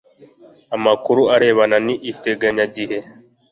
amakuru 0.75 1.21
arebana 1.35 1.77
n 1.85 1.87
iteganyagihe 2.11 2.97